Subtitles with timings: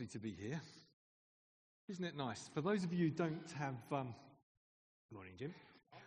[0.00, 0.58] lovely to be here.
[1.90, 2.48] Isn't it nice?
[2.54, 4.14] For those of you who don't have, um,
[5.10, 5.52] good morning, Jim.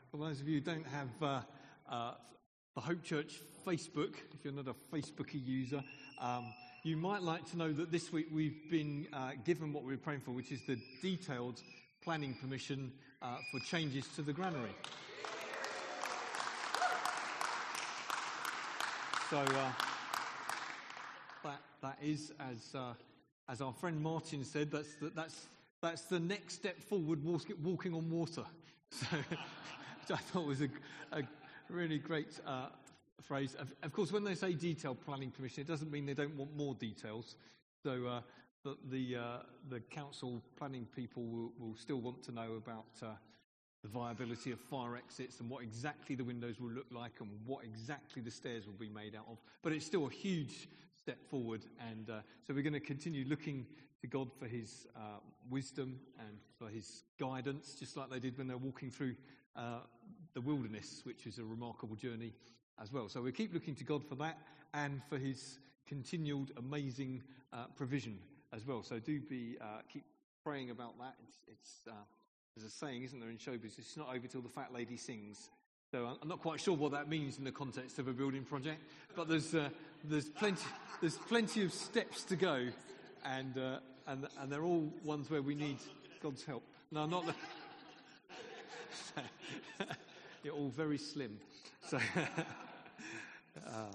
[0.10, 1.42] For those of you who don't have uh,
[1.88, 2.14] uh,
[2.74, 5.84] the Hope Church Facebook, if you're not a Facebooky user,
[6.20, 6.52] um,
[6.84, 10.02] you might like to know that this week we've been uh, given what we were
[10.02, 11.62] praying for, which is the detailed
[12.04, 12.92] planning permission
[13.22, 14.74] uh, for changes to the granary.
[19.30, 19.72] So uh,
[21.44, 22.94] that that is as uh,
[23.50, 25.48] as our friend Martin said, that's the, that's
[25.82, 28.44] that's the next step forward, walking on water.
[28.90, 30.70] So, which I thought was a,
[31.12, 31.24] a
[31.68, 32.68] really great uh,
[33.22, 33.56] phrase.
[33.56, 36.56] Of, of, course, when they say detailed planning permission, it doesn't mean they don't want
[36.56, 37.36] more details.
[37.82, 38.22] So uh,
[38.64, 39.38] the the, uh,
[39.70, 43.08] the, council planning people will, will, still want to know about uh,
[43.82, 47.64] the viability of fire exits and what exactly the windows will look like and what
[47.64, 49.38] exactly the stairs will be made out of.
[49.64, 50.68] But it's still a huge
[51.04, 51.66] step forward.
[51.92, 53.66] And uh, so we're going to continue looking
[54.00, 58.48] to God for his uh, wisdom and for his guidance, just like they did when
[58.48, 59.16] they're walking through
[59.58, 59.80] uh,
[60.34, 62.34] the wilderness, which is a remarkable journey
[62.82, 63.10] as well.
[63.10, 64.38] So we keep looking to God for that
[64.74, 68.18] and for his continued amazing uh, provision
[68.54, 68.82] as well.
[68.82, 70.06] So do be uh, keep
[70.42, 71.16] praying about that.
[71.28, 71.94] It's, it's uh,
[72.56, 73.88] there's a saying, isn't there, in show business?
[73.88, 75.50] It's not over till the fat lady sings.
[75.94, 78.82] So I'm not quite sure what that means in the context of a building project,
[79.16, 79.70] but there's uh,
[80.04, 80.66] there's plenty
[81.02, 82.68] there's plenty of steps to go,
[83.24, 83.78] and uh,
[84.08, 85.78] and and they're all ones where we need
[86.20, 86.64] God's help.
[86.92, 87.36] No, not the.
[90.44, 91.38] You're all very slim,
[91.88, 91.98] so.
[93.68, 93.94] uh,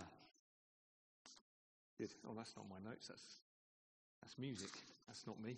[1.99, 2.11] good.
[2.29, 3.09] Oh, that's not my notes.
[3.09, 3.25] That's
[4.23, 4.71] that's music.
[5.09, 5.57] That's not me.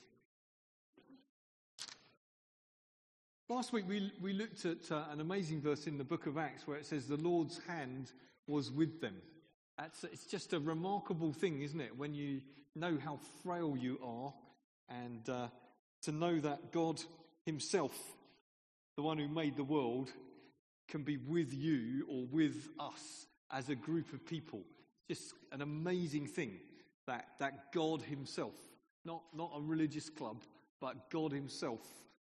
[3.51, 6.69] Last week we, we looked at uh, an amazing verse in the book of Acts
[6.69, 8.13] where it says, The Lord's hand
[8.47, 9.17] was with them.
[9.77, 11.99] That's, it's just a remarkable thing, isn't it?
[11.99, 12.43] When you
[12.77, 14.33] know how frail you are
[14.89, 15.49] and uh,
[16.03, 17.03] to know that God
[17.45, 17.93] Himself,
[18.95, 20.13] the one who made the world,
[20.89, 24.61] can be with you or with us as a group of people.
[25.09, 26.53] Just an amazing thing
[27.09, 28.55] that, that God Himself,
[29.05, 30.41] not, not a religious club,
[30.81, 31.81] but God Himself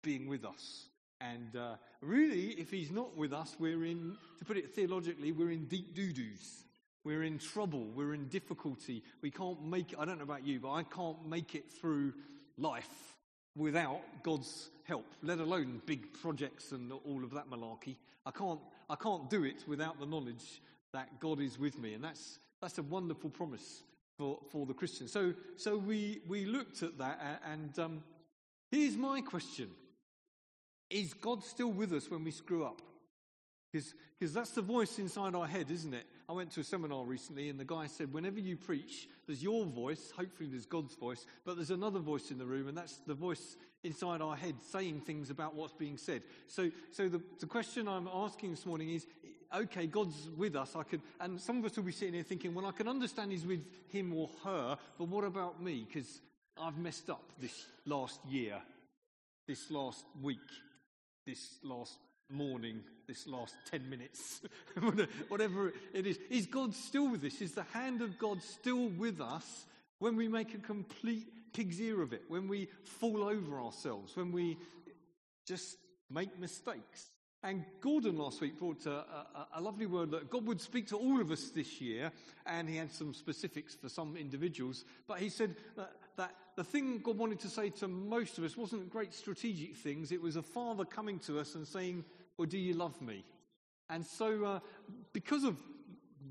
[0.01, 0.87] being with us.
[1.21, 5.51] And uh, really, if he's not with us, we're in, to put it theologically, we're
[5.51, 6.63] in deep doo doos.
[7.03, 7.87] We're in trouble.
[7.95, 9.03] We're in difficulty.
[9.21, 12.13] We can't make, I don't know about you, but I can't make it through
[12.57, 13.15] life
[13.55, 17.97] without God's help, let alone big projects and all of that malarkey.
[18.25, 18.59] I can't,
[18.89, 20.61] I can't do it without the knowledge
[20.93, 21.93] that God is with me.
[21.93, 23.83] And that's, that's a wonderful promise
[24.17, 25.07] for, for the Christian.
[25.07, 28.03] So, so we, we looked at that, and um,
[28.69, 29.69] here's my question
[30.91, 32.81] is God still with us when we screw up?
[33.71, 36.05] Because that's the voice inside our head, isn't it?
[36.27, 39.65] I went to a seminar recently and the guy said, whenever you preach, there's your
[39.65, 43.13] voice, hopefully there's God's voice, but there's another voice in the room, and that's the
[43.13, 46.23] voice inside our head saying things about what's being said.
[46.47, 49.07] So, so the, the question I'm asking this morning is
[49.53, 50.75] okay, God's with us.
[50.75, 53.31] I could, and some of us will be sitting here thinking, well, I can understand
[53.31, 55.85] He's with him or her, but what about me?
[55.85, 56.21] Because
[56.61, 58.61] I've messed up this last year,
[59.47, 60.39] this last week
[61.25, 61.97] this last
[62.29, 64.41] morning, this last 10 minutes,
[65.27, 66.17] whatever it is.
[66.29, 67.41] Is God still with us?
[67.41, 69.65] Is the hand of God still with us
[69.99, 74.31] when we make a complete pig's ear of it, when we fall over ourselves, when
[74.31, 74.57] we
[75.45, 75.77] just
[76.09, 77.11] make mistakes?
[77.43, 80.97] And Gordon last week brought a, a, a, lovely word that God would speak to
[80.97, 82.11] all of us this year,
[82.45, 84.85] and he had some specifics for some individuals.
[85.07, 88.55] But he said that, that the thing God wanted to say to most of us
[88.55, 92.05] wasn't great strategic things, it was a father coming to us and saying,
[92.37, 93.23] Well, do you love me?
[93.89, 94.59] And so, uh,
[95.11, 95.57] because of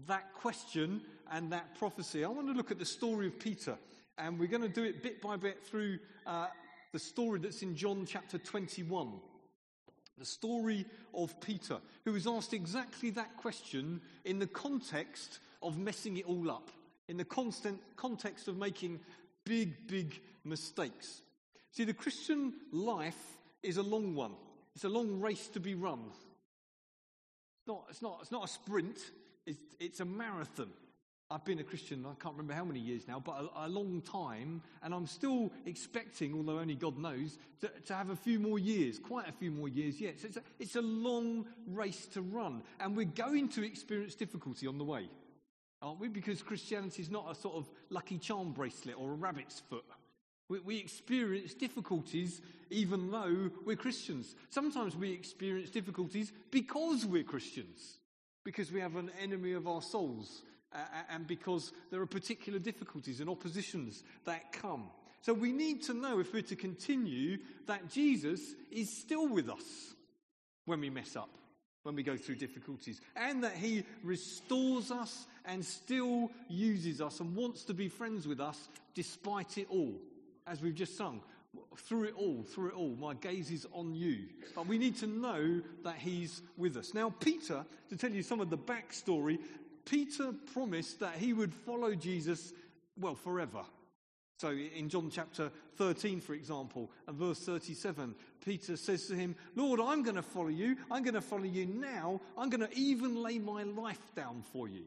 [0.07, 1.01] that question
[1.33, 3.77] and that prophecy, I want to look at the story of Peter.
[4.17, 6.47] And we're going to do it bit by bit through uh,
[6.93, 9.13] the story that's in John chapter 21.
[10.21, 16.19] The story of Peter, who was asked exactly that question in the context of messing
[16.19, 16.71] it all up,
[17.09, 19.01] in the constant context of making
[19.47, 21.23] big, big mistakes.
[21.71, 24.33] See, the Christian life is a long one.
[24.75, 26.01] It's a long race to be run.
[27.59, 28.99] It's not, it's not, it's not a sprint,
[29.47, 30.69] it's, it's a marathon.
[31.33, 34.01] I've been a Christian, I can't remember how many years now, but a, a long
[34.01, 38.59] time, and I'm still expecting, although only God knows, to, to have a few more
[38.59, 40.19] years, quite a few more years yet.
[40.19, 44.67] So it's a, it's a long race to run, and we're going to experience difficulty
[44.67, 45.09] on the way,
[45.81, 46.09] aren't we?
[46.09, 49.85] Because Christianity is not a sort of lucky charm bracelet or a rabbit's foot.
[50.49, 54.35] We, we experience difficulties even though we're Christians.
[54.49, 57.99] Sometimes we experience difficulties because we're Christians,
[58.45, 60.43] because we have an enemy of our souls
[61.11, 64.85] and because there are particular difficulties and oppositions that come.
[65.23, 68.41] So we need to know if we're to continue that Jesus
[68.71, 69.95] is still with us
[70.65, 71.31] when we mess up,
[71.83, 77.37] when we go through difficulties, and that he restores us and still uses us and
[77.37, 79.95] wants to be friends with us despite it all,
[80.47, 81.21] as we've just sung.
[81.77, 84.19] Through it all, through it all, my gaze is on you.
[84.55, 86.95] But we need to know that he's with us.
[86.95, 89.41] Now, Peter, to tell you some of the backstory,
[89.91, 92.53] Peter promised that he would follow Jesus,
[92.99, 93.63] well, forever.
[94.39, 98.15] So in John chapter 13, for example, and verse 37,
[98.45, 100.77] Peter says to him, Lord, I'm going to follow you.
[100.91, 102.21] I'm going to follow you now.
[102.39, 104.85] I'm going to even lay my life down for you.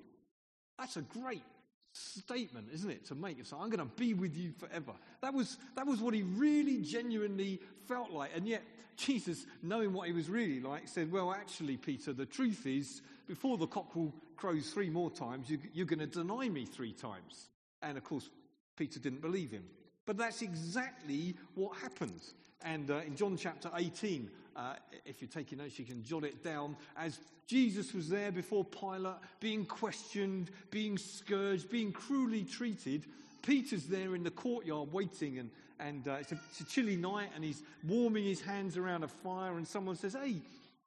[0.80, 1.44] That's a great
[1.92, 3.46] statement, isn't it, to make?
[3.46, 4.94] So I'm going to be with you forever.
[5.22, 8.32] That was, that was what he really genuinely felt like.
[8.36, 8.64] And yet,
[8.96, 13.58] Jesus, knowing what he was really like, said, Well, actually, Peter, the truth is, before
[13.58, 17.50] the cockerel crows three more times, you, you're going to deny me three times.
[17.82, 18.30] And of course,
[18.78, 19.64] Peter didn't believe him.
[20.06, 22.22] But that's exactly what happened.
[22.64, 24.76] And uh, in John chapter 18, uh,
[25.06, 26.76] if you're taking notes, you can jot it down.
[26.98, 33.06] As Jesus was there before Pilate, being questioned, being scourged, being cruelly treated,
[33.42, 35.50] Peter's there in the courtyard waiting, and,
[35.80, 39.08] and uh, it's, a, it's, a, chilly night, and he's warming his hands around a
[39.08, 40.38] fire, and someone says, Hey,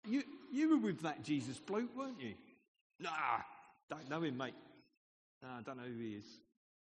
[0.09, 0.23] you,
[0.53, 2.35] you were with that Jesus bloke, weren't you?
[3.01, 3.11] Nah,
[3.91, 4.55] don't know him, mate.
[5.43, 6.25] Nah, I don't know who he is.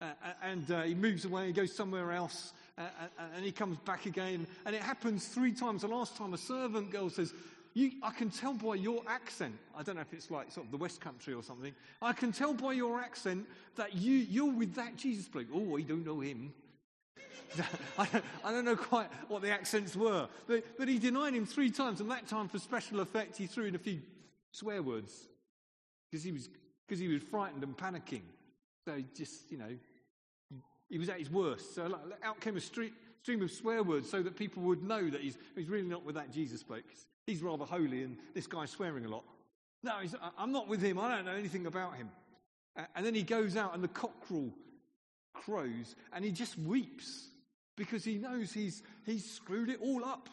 [0.01, 0.07] Uh,
[0.43, 2.83] and uh, he moves away, he goes somewhere else, uh,
[3.35, 4.47] and he comes back again.
[4.65, 5.83] And it happens three times.
[5.83, 7.33] The last time a servant girl says,
[8.03, 9.57] I can tell by your accent.
[9.77, 11.73] I don't know if it's like sort of the West Country or something.
[12.03, 13.47] I can tell by your accent
[13.77, 15.47] that you, you're with that Jesus bloke.
[15.55, 16.53] Oh, I don't know him.
[17.99, 20.29] I, don't, I, don't, know quite what the accents were.
[20.47, 22.01] But, but he denied him three times.
[22.01, 24.01] And that time, for special effect, he threw in a few
[24.53, 25.29] swear words
[26.11, 26.49] because he was,
[26.87, 28.23] because he was frightened and panicking.
[28.87, 29.77] So just, you know,
[30.89, 31.75] he was at his worst.
[31.75, 32.93] So out came a stream
[33.43, 36.33] of swear words so that people would know that he's, he's really not with that
[36.33, 36.85] Jesus bloke.
[37.27, 39.25] He's rather holy and this guy's swearing a lot.
[39.83, 39.93] No,
[40.39, 40.99] I'm not with him.
[40.99, 42.09] I don't know anything about him.
[42.97, 44.51] And then he goes out and the cockerel
[45.35, 47.29] crows and he just weeps
[47.77, 50.29] because he knows he's, he's screwed it all up.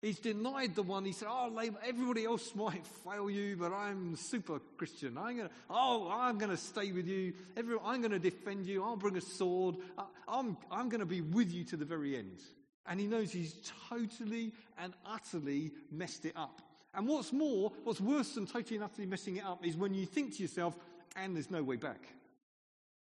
[0.00, 1.04] He's denied the one.
[1.04, 1.52] He said, "Oh,
[1.84, 5.18] everybody else might fail you, but I'm super Christian.
[5.18, 7.32] I'm gonna, oh, I'm gonna stay with you.
[7.56, 8.84] Everyone, I'm gonna defend you.
[8.84, 9.76] I'll bring a sword.
[9.96, 12.40] I, I'm, I'm gonna be with you to the very end."
[12.86, 13.56] And he knows he's
[13.90, 16.62] totally and utterly messed it up.
[16.94, 20.06] And what's more, what's worse than totally and utterly messing it up is when you
[20.06, 20.76] think to yourself,
[21.16, 22.14] "And there's no way back."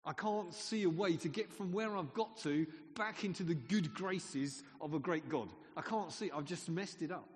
[0.04, 3.54] I can't see a way to get from where I've got to back into the
[3.54, 5.48] good graces of a great God.
[5.76, 6.30] I can't see.
[6.34, 7.28] I've just messed it up.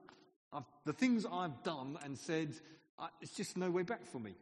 [0.53, 2.55] I've, the things I've done and said,
[2.99, 4.35] I, it's just no way back for me.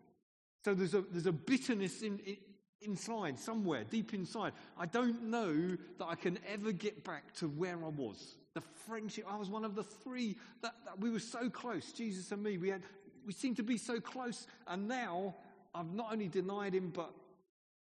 [0.65, 2.37] So there's a, there's a bitterness in, in,
[2.83, 4.53] inside, somewhere, deep inside.
[4.79, 8.37] I don't know that I can ever get back to where I was.
[8.55, 12.33] The friendship, I was one of the three that, that we were so close, Jesus
[12.33, 12.59] and me.
[12.59, 12.83] We, had,
[13.27, 14.47] we seemed to be so close.
[14.67, 15.35] And now
[15.75, 17.11] I've not only denied him, but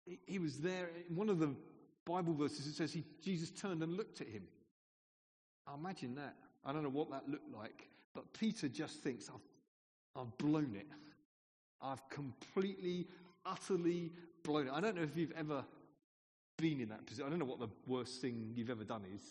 [0.05, 0.89] he, he was there.
[1.09, 1.53] In one of the
[2.05, 4.43] Bible verses, it says he, Jesus turned and looked at him.
[5.71, 6.35] I imagine that.
[6.65, 10.87] I don't know what that looked like, but Peter just thinks, I've, I've blown it.
[11.81, 13.07] I've completely,
[13.45, 14.11] utterly
[14.43, 14.73] blown it.
[14.73, 15.63] I don't know if you've ever
[16.57, 17.25] been in that position.
[17.25, 19.21] I don't know what the worst thing you've ever done is.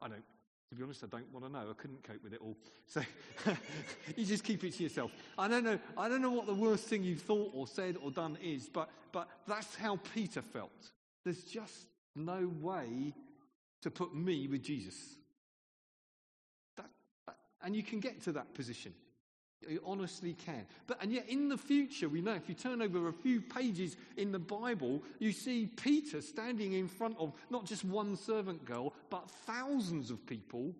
[0.00, 0.22] I don't.
[0.70, 1.66] To be honest, I don't want to know.
[1.68, 2.56] I couldn't cope with it all.
[2.86, 3.02] So
[4.16, 5.10] you just keep it to yourself.
[5.36, 5.80] I don't know.
[5.98, 8.88] I don't know what the worst thing you've thought or said or done is, but,
[9.10, 10.70] but that's how Peter felt.
[11.24, 13.14] There's just no way
[13.82, 15.16] to put me with Jesus.
[17.62, 18.92] And you can get to that position.
[19.68, 20.64] You honestly can.
[20.86, 23.96] But, and yet, in the future, we know if you turn over a few pages
[24.16, 28.94] in the Bible, you see Peter standing in front of not just one servant girl,
[29.10, 30.74] but thousands of people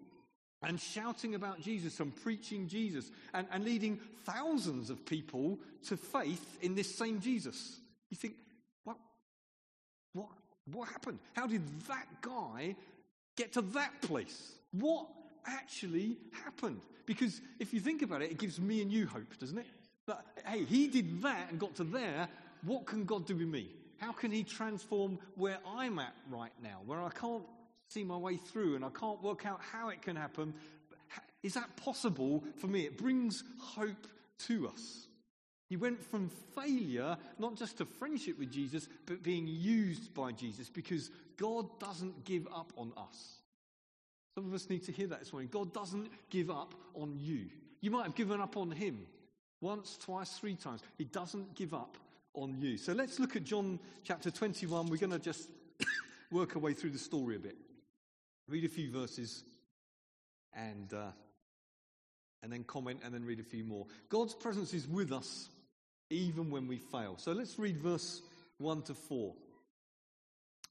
[0.63, 6.59] and shouting about Jesus and preaching Jesus and, and leading thousands of people to faith
[6.63, 7.81] in this same Jesus.
[8.11, 8.35] You think,
[8.85, 8.97] what,
[10.13, 10.29] what,
[10.73, 11.19] what happened?
[11.35, 12.77] How did that guy
[13.37, 14.53] get to that place?
[14.73, 15.07] What
[15.47, 16.81] actually happened.
[17.07, 19.67] Because if you think about it, it gives me and you hope, doesn't it?
[20.07, 22.29] That, hey, he did that and got to there.
[22.63, 23.71] What can God do with me?
[23.99, 27.45] How can he transform where I'm at right now, where I can't
[27.89, 30.55] see my way through and I can't work out how it can happen?
[31.43, 32.83] Is that possible for me?
[32.87, 34.07] It brings hope
[34.47, 35.07] to us.
[35.69, 40.69] He went from failure, not just to friendship with Jesus, but being used by Jesus
[40.69, 43.40] because God doesn't give up on us.
[44.35, 45.49] Some of us need to hear that this morning.
[45.53, 47.47] God doesn't give up on you.
[47.81, 49.07] You might have given up on him
[49.61, 50.83] once, twice, three times.
[50.97, 51.97] He doesn't give up
[52.35, 52.77] on you.
[52.77, 54.89] So let's look at John chapter 21.
[54.89, 55.49] We're going to just
[56.31, 57.57] work our way through the story a bit.
[58.49, 59.43] read a few verses
[60.55, 61.11] and, uh,
[62.43, 63.87] and then comment and then read a few more.
[64.09, 65.49] God's presence is with us
[66.11, 67.17] even when we fail.
[67.19, 68.23] So let's read verse
[68.59, 69.35] 1 to 4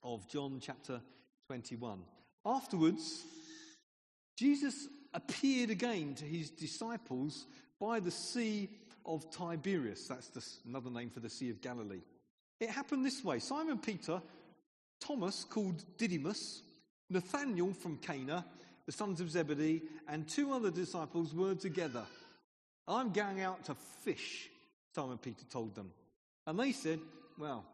[0.04, 1.02] of John chapter
[1.48, 2.00] 21.
[2.46, 3.24] Afterwards,
[4.40, 7.46] Jesus appeared again to his disciples
[7.78, 8.70] by the Sea
[9.06, 10.08] of Tiberias.
[10.08, 12.00] That's the, another name for the Sea of Galilee.
[12.62, 14.22] It happened this way Simon Peter,
[15.02, 16.62] Thomas called Didymus,
[17.10, 18.46] Nathanael from Cana,
[18.86, 22.06] the sons of Zebedee, and two other disciples were together.
[22.88, 24.48] I'm going out to fish,
[24.96, 25.92] Simon Peter told them.
[26.48, 27.02] And they said,
[27.38, 27.66] Well,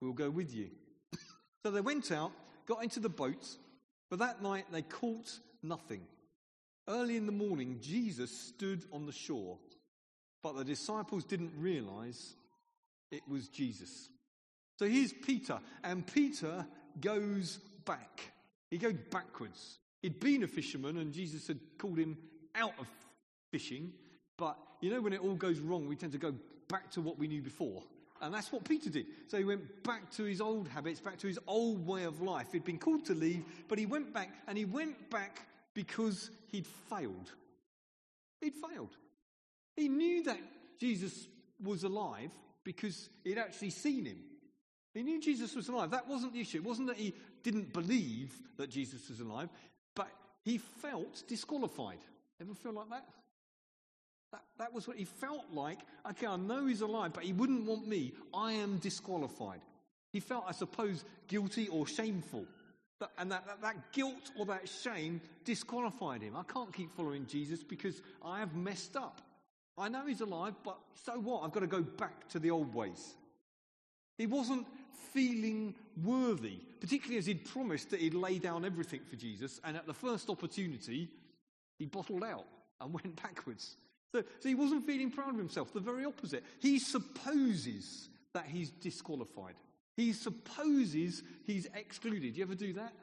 [0.00, 0.70] we'll go with you.
[1.64, 2.32] so they went out,
[2.66, 3.46] got into the boat,
[4.10, 6.02] but that night they caught nothing.
[6.88, 9.58] Early in the morning, Jesus stood on the shore,
[10.42, 12.34] but the disciples didn't realize
[13.10, 14.08] it was Jesus.
[14.78, 16.66] So here's Peter, and Peter
[17.00, 18.32] goes back.
[18.70, 19.78] He goes backwards.
[20.02, 22.16] He'd been a fisherman, and Jesus had called him
[22.54, 22.86] out of
[23.52, 23.92] fishing.
[24.36, 26.34] But you know, when it all goes wrong, we tend to go
[26.68, 27.82] back to what we knew before.
[28.22, 29.06] And that's what Peter did.
[29.28, 32.48] So he went back to his old habits, back to his old way of life.
[32.52, 36.66] He'd been called to leave, but he went back, and he went back because he'd
[36.88, 37.30] failed.
[38.40, 38.96] He'd failed.
[39.76, 40.40] He knew that
[40.78, 41.28] Jesus
[41.62, 42.30] was alive
[42.64, 44.18] because he'd actually seen him.
[44.94, 45.90] He knew Jesus was alive.
[45.90, 46.58] That wasn't the issue.
[46.58, 49.48] It wasn't that he didn't believe that Jesus was alive,
[49.94, 50.08] but
[50.42, 51.98] he felt disqualified.
[52.40, 53.06] Ever feel like that?
[54.32, 55.78] That, that was what he felt like.
[56.10, 58.12] Okay, I know he's alive, but he wouldn't want me.
[58.32, 59.60] I am disqualified.
[60.12, 62.46] He felt, I suppose, guilty or shameful.
[63.18, 66.36] And that, that, that, guilt or that shame disqualified him.
[66.36, 69.20] I can't keep following Jesus because I have messed up.
[69.78, 71.42] I know he's alive, but so what?
[71.42, 73.14] I've got to go back to the old ways.
[74.18, 74.66] He wasn't
[75.12, 79.86] feeling worthy, particularly as he'd promised that he'd lay down everything for Jesus, and at
[79.86, 81.08] the first opportunity,
[81.78, 82.44] he bottled out
[82.80, 83.76] and went backwards.
[84.12, 86.44] So, so he wasn't feeling proud of himself, the very opposite.
[86.58, 89.54] He supposes that he's disqualified.
[90.00, 92.32] He supposes he's excluded.
[92.32, 92.94] Do you ever do that?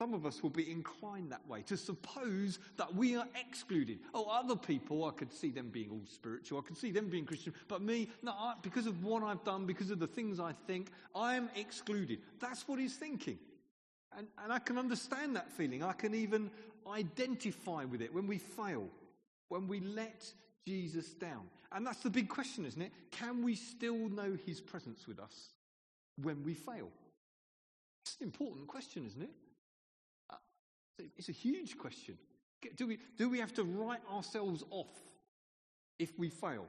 [0.00, 3.98] Some of us will be inclined that way, to suppose that we are excluded.
[4.14, 7.24] Oh, other people, I could see them being all spiritual, I could see them being
[7.24, 10.52] Christian, but me, no, I, because of what I've done, because of the things I
[10.68, 12.20] think, I'm excluded.
[12.38, 13.38] That's what he's thinking.
[14.16, 15.82] And, and I can understand that feeling.
[15.82, 16.52] I can even
[16.86, 18.84] identify with it when we fail,
[19.48, 20.24] when we let
[20.68, 21.48] Jesus down.
[21.72, 22.92] And that's the big question, isn't it?
[23.10, 25.55] Can we still know his presence with us
[26.20, 26.88] when we fail?
[28.04, 29.30] It's an important question, isn't it?
[31.16, 32.16] It's a huge question.
[32.76, 34.90] Do we, do we have to write ourselves off
[35.98, 36.66] if we fail?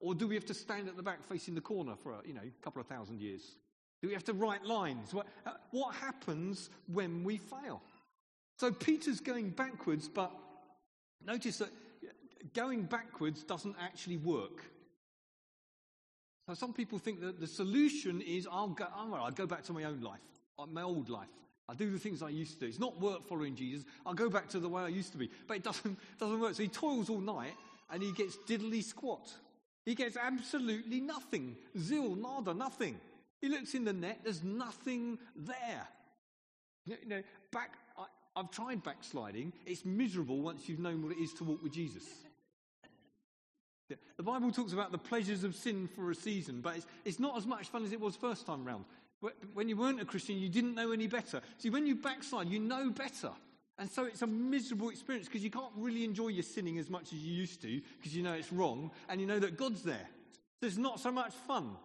[0.00, 2.34] Or do we have to stand at the back facing the corner for a you
[2.34, 3.42] know, couple of thousand years?
[4.00, 5.14] Do we have to write lines?
[5.14, 7.80] What, uh, what happens when we fail?
[8.58, 10.32] So Peter's going backwards, but
[11.24, 11.70] notice that
[12.54, 14.64] going backwards doesn't actually work.
[16.52, 19.72] So some people think that the solution is I'll go, oh, I'll go back to
[19.72, 20.20] my own life,
[20.58, 21.30] uh, my old life.
[21.66, 22.66] I'll do the things I used to do.
[22.66, 23.86] It's not work following Jesus.
[24.04, 25.30] I'll go back to the way I used to be.
[25.48, 26.54] But it doesn't, doesn't work.
[26.54, 27.54] So he toils all night
[27.90, 29.32] and he gets diddly squat.
[29.86, 31.56] He gets absolutely nothing.
[31.78, 33.00] Zil, nada, nothing.
[33.40, 35.88] He looks in the net, there's nothing there.
[36.84, 38.04] You know, back, I,
[38.36, 39.54] I've tried backsliding.
[39.64, 42.04] It's miserable once you've known what it is to walk with Jesus.
[43.88, 47.36] The Bible talks about the pleasures of sin for a season, but it's, it's not
[47.36, 48.84] as much fun as it was first time round.
[49.54, 51.40] When you weren't a Christian, you didn't know any better.
[51.58, 53.30] See, when you backslide, you know better.
[53.78, 57.12] And so it's a miserable experience because you can't really enjoy your sinning as much
[57.12, 60.08] as you used to because you know it's wrong and you know that God's there.
[60.60, 61.76] There's not so much fun.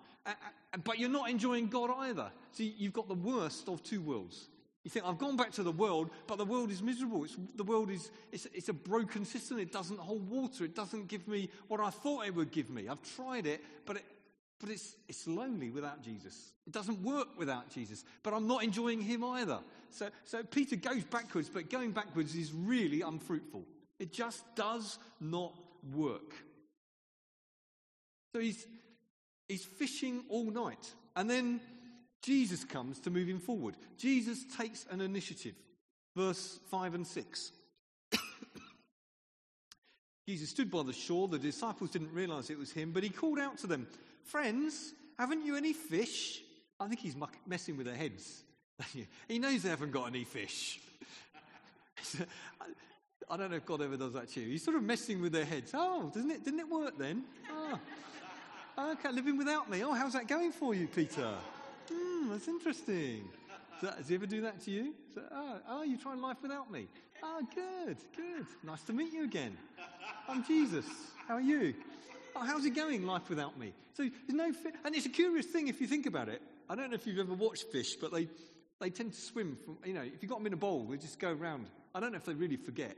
[0.84, 2.30] But you're not enjoying God either.
[2.52, 4.50] See, you've got the worst of two worlds.
[4.88, 7.26] You think, I've gone back to the world, but the world is miserable.
[7.26, 9.60] It's, the world is it's, it's a broken system.
[9.60, 10.64] It doesn't hold water.
[10.64, 12.88] It doesn't give me what I thought it would give me.
[12.88, 14.06] I've tried it, but it,
[14.62, 16.54] but it's, it's lonely without Jesus.
[16.66, 18.06] It doesn't work without Jesus.
[18.24, 19.60] But I'm not enjoying him either.
[19.90, 23.66] So, so Peter goes backwards, but going backwards is really unfruitful.
[24.00, 25.54] It just does not
[25.94, 26.34] work.
[28.34, 28.66] So he's,
[29.50, 30.94] he's fishing all night.
[31.14, 31.60] And then
[32.22, 33.76] Jesus comes to move him forward.
[33.98, 35.56] Jesus takes an initiative.
[36.16, 37.52] Verse 5 and 6.
[40.28, 41.28] Jesus stood by the shore.
[41.28, 43.88] The disciples didn't realize it was him, but he called out to them,
[44.24, 46.42] Friends, haven't you any fish?
[46.80, 48.44] I think he's messing with their heads.
[49.28, 50.80] he knows they haven't got any fish.
[53.30, 54.48] I don't know if God ever does that to you.
[54.52, 55.72] He's sort of messing with their heads.
[55.74, 56.46] Oh, doesn't it?
[56.46, 57.24] Didn't it work then?
[57.52, 57.80] Oh.
[58.92, 59.84] Okay, living without me.
[59.84, 61.34] Oh, how's that going for you, Peter?
[62.28, 63.30] Hmm, that's interesting.
[63.82, 64.94] Does he ever do that to you?
[65.16, 66.88] So, oh, oh, you're trying life without me?
[67.24, 68.46] Oh, good, good.
[68.64, 69.56] Nice to meet you again.
[70.28, 70.86] I'm Jesus.
[71.28, 71.74] How are you?
[72.36, 73.74] Oh, how's it going, life without me?
[73.94, 76.42] So there's no, fi- and it's a curious thing if you think about it.
[76.70, 78.28] I don't know if you've ever watched fish, but they,
[78.82, 80.98] they tend to swim from, you know, if you've got them in a bowl, they
[80.98, 81.68] just go around.
[81.96, 82.98] I don't know if they really forget.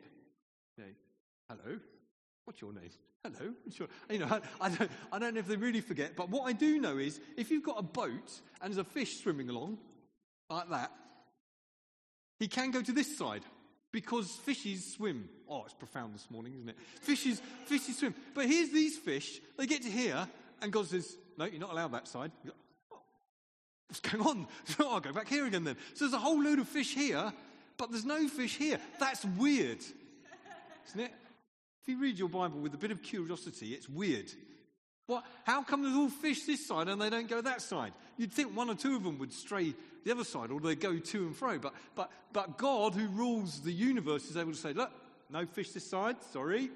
[0.77, 0.89] You know,
[1.49, 1.79] hello,
[2.49, 2.89] what's your name?
[3.23, 3.53] Hello,
[4.09, 6.79] you know, I, don't, I don't know if they really forget, but what I do
[6.79, 9.77] know is if you've got a boat and there's a fish swimming along,
[10.49, 10.91] like that,
[12.39, 13.43] he can go to this side
[13.91, 15.29] because fishes swim.
[15.47, 16.77] Oh, it's profound this morning, isn't it?
[17.01, 18.15] Fishes, fishes swim.
[18.33, 19.41] But here's these fish.
[19.55, 20.27] They get to here,
[20.59, 22.31] and God says, "No, you're not allowed that side."
[23.89, 24.47] What's going on?
[24.65, 25.77] So I'll go back here again then.
[25.93, 27.31] So there's a whole load of fish here,
[27.77, 28.79] but there's no fish here.
[28.99, 29.83] That's weird,
[30.87, 31.11] isn't it?
[31.89, 34.31] If you read your Bible with a bit of curiosity, it's weird.
[35.07, 37.93] What, how come there's all fish this side and they don't go that side?
[38.15, 39.73] You'd think one or two of them would stray
[40.05, 41.57] the other side or they go to and fro.
[41.57, 44.91] But, but, but God, who rules the universe, is able to say, look,
[45.31, 46.69] no fish this side, sorry.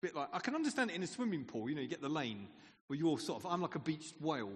[0.00, 2.08] Bit like, I can understand it in a swimming pool, you know, you get the
[2.08, 2.46] lane
[2.86, 4.52] where you're sort of, I'm like a beached whale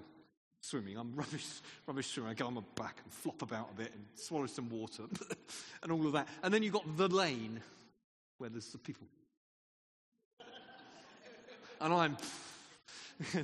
[0.61, 0.97] swimming.
[0.97, 1.49] I'm rubbish,
[1.85, 2.31] rubbish swimming.
[2.31, 5.03] I go on my back and flop about a bit and swallow some water
[5.83, 6.29] and all of that.
[6.45, 7.61] And then you've got the lane
[8.39, 9.09] where there's the people.
[11.81, 12.17] And I'm,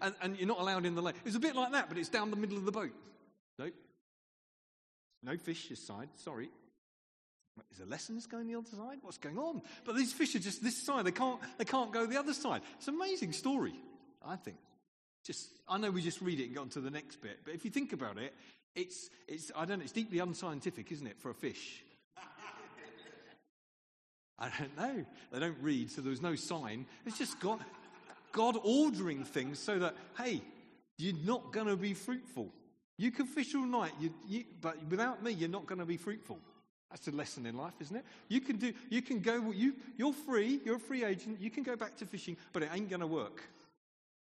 [0.00, 1.16] and, and, you're not allowed in the lake.
[1.24, 2.92] It's a bit like that, but it's down the middle of the boat.
[3.58, 3.70] No.
[5.24, 6.48] No fish this side, sorry.
[7.70, 8.98] Is there lessons going the other side?
[9.02, 9.62] What's going on?
[9.84, 11.04] But these fish are just this side.
[11.04, 12.62] They can't, they can't go the other side.
[12.78, 13.74] It's an amazing story,
[14.24, 14.56] I think.
[15.24, 17.54] Just, I know we just read it and go on to the next bit, but
[17.54, 18.34] if you think about it,
[18.74, 21.84] it's, it's I don't know, it's deeply unscientific, isn't it, for a fish?
[24.42, 25.04] I don't know.
[25.30, 26.84] They don't read, so there was no sign.
[27.06, 27.60] It's just God,
[28.32, 30.42] God ordering things so that, hey,
[30.98, 32.48] you're not going to be fruitful.
[32.98, 35.96] You can fish all night, you, you, but without me, you're not going to be
[35.96, 36.38] fruitful.
[36.90, 38.04] That's a lesson in life, isn't it?
[38.28, 41.62] You can do, you can go, you, you're free, you're a free agent, you can
[41.62, 43.44] go back to fishing, but it ain't going to work.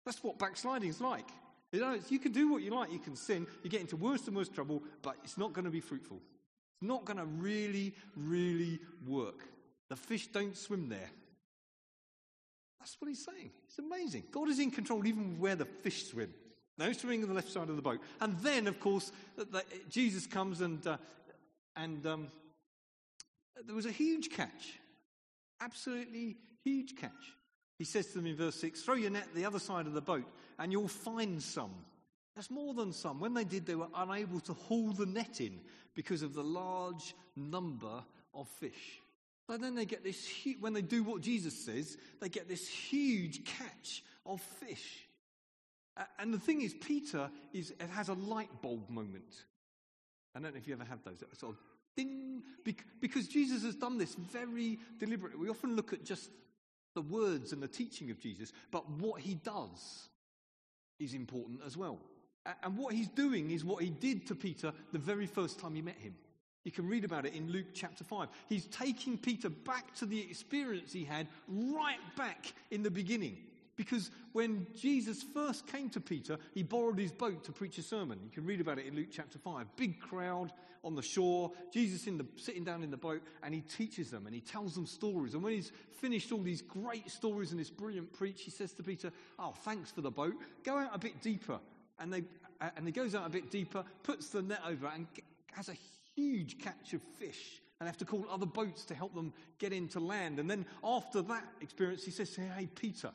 [0.06, 1.28] That's what backsliding's like.
[1.74, 4.26] You, know, you can do what you like, you can sin, you get into worse
[4.28, 6.18] and worse trouble, but it's not going to be fruitful.
[6.18, 9.44] It's not going to really, really work.
[9.90, 11.12] The fish don't swim there.
[12.80, 13.52] That's what he's saying.
[13.68, 14.24] It's amazing.
[14.32, 16.34] God is in control even where the fish swim.
[16.78, 18.00] No swimming on the left side of the boat.
[18.20, 19.12] And then, of course,
[19.90, 20.98] Jesus comes and, uh,
[21.76, 22.28] and um,
[23.66, 24.80] there was a huge catch.
[25.62, 27.34] Absolutely huge catch.
[27.78, 30.02] He says to them in verse 6 throw your net the other side of the
[30.02, 30.26] boat
[30.60, 31.74] and you'll find some.
[32.36, 33.20] That's more than some.
[33.20, 35.60] When they did, they were unable to haul the net in
[35.96, 39.02] because of the large number of fish.
[39.48, 42.68] But then they get this, huge, when they do what Jesus says, they get this
[42.68, 45.08] huge catch of fish.
[46.20, 49.46] And the thing is, Peter is, it has a light bulb moment.
[50.36, 51.24] I don't know if you ever had those.
[51.38, 51.60] Sort of
[51.96, 52.44] ding,
[53.00, 55.40] because Jesus has done this very deliberately.
[55.40, 56.30] We often look at just
[56.96, 60.10] the words and the teaching of Jesus, but what he does
[61.00, 62.00] is important as well.
[62.64, 65.82] And what he's doing is what he did to Peter the very first time he
[65.82, 66.16] met him.
[66.66, 68.28] You can read about it in Luke chapter 5.
[68.50, 73.38] He's taking Peter back to the experience he had right back in the beginning.
[73.76, 78.20] Because when Jesus first came to Peter, he borrowed his boat to preach a sermon.
[78.24, 79.76] You can read about it in Luke chapter 5.
[79.76, 80.52] Big crowd
[80.84, 84.26] on the shore, Jesus in the, sitting down in the boat, and he teaches them
[84.26, 85.36] and he tells them stories.
[85.36, 88.84] And when he's finished all these great stories and this brilliant preach, he says to
[88.84, 90.34] Peter, Oh, thanks for the boat.
[90.64, 91.60] Go out a bit deeper.
[92.00, 92.24] And, they,
[92.76, 95.06] and he goes out a bit deeper, puts the net over, and
[95.54, 95.74] has a
[96.16, 100.00] huge catch of fish and have to call other boats to help them get into
[100.00, 100.40] land.
[100.40, 103.12] And then after that experience, he says, Hey, Peter,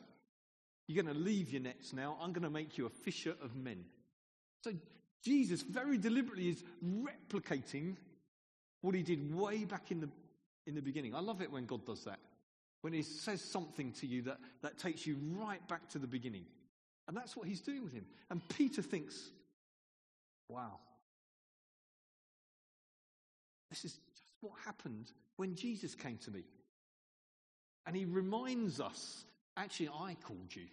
[0.87, 2.17] you're going to leave your nets now.
[2.21, 3.85] I'm going to make you a fisher of men.
[4.63, 4.73] So
[5.25, 7.97] Jesus very deliberately is replicating
[8.81, 10.09] what he did way back in the,
[10.67, 11.15] in the beginning.
[11.15, 12.19] I love it when God does that.
[12.83, 16.45] When he says something to you that, that takes you right back to the beginning.
[17.09, 18.07] And that's what he's doing with him.
[18.31, 19.31] And Peter thinks,
[20.49, 20.79] wow,
[23.71, 26.43] this is just what happened when Jesus came to me.
[27.87, 29.25] And he reminds us
[29.57, 30.67] actually, I called you.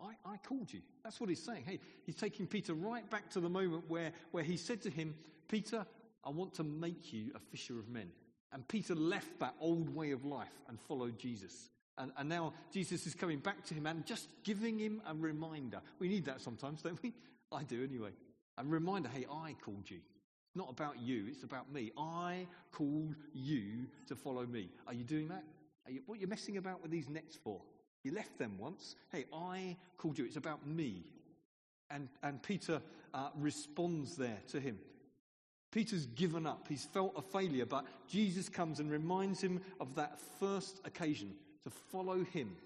[0.00, 0.80] I, I called you.
[1.02, 1.64] That's what he's saying.
[1.66, 5.14] Hey, he's taking Peter right back to the moment where, where he said to him,
[5.48, 5.84] Peter,
[6.24, 8.10] I want to make you a fisher of men.
[8.52, 11.70] And Peter left that old way of life and followed Jesus.
[11.98, 15.80] And, and now Jesus is coming back to him and just giving him a reminder.
[15.98, 17.12] We need that sometimes, don't we?
[17.52, 18.10] I do anyway.
[18.56, 19.98] A reminder hey, I called you.
[20.54, 21.92] Not about you, it's about me.
[21.96, 24.70] I called you to follow me.
[24.86, 25.44] Are you doing that?
[25.86, 27.60] Are you, what are you messing about with these nets for?
[28.04, 28.96] You left them once.
[29.12, 30.24] Hey, I called you.
[30.24, 31.04] It's about me.
[31.90, 32.80] And, and Peter
[33.14, 34.78] uh, responds there to him.
[35.70, 36.66] Peter's given up.
[36.68, 41.34] He's felt a failure, but Jesus comes and reminds him of that first occasion
[41.64, 42.56] to follow him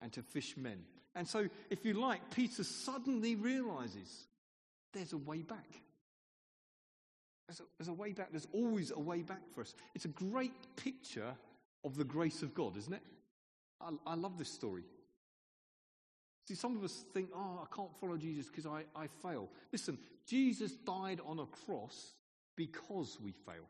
[0.00, 0.78] and to fish men.
[1.14, 4.26] And so, if you like, Peter suddenly realizes
[4.92, 5.80] there's a way back.
[7.48, 8.28] There's a, there's a way back.
[8.30, 9.74] There's always a way back for us.
[9.94, 11.34] It's a great picture
[11.84, 13.02] of the grace of God, isn't it?
[13.80, 14.82] I, I love this story.
[16.46, 19.48] See, some of us think, oh, I can't follow Jesus because I, I fail.
[19.72, 22.14] Listen, Jesus died on a cross
[22.56, 23.64] because we fail.